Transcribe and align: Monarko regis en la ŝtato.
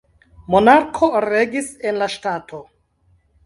Monarko 0.53 1.11
regis 1.27 1.71
en 1.91 2.03
la 2.03 2.11
ŝtato. 2.17 2.65